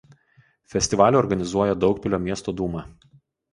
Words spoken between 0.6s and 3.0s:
Festivalį organizuoja Daugpilio miesto Dūma.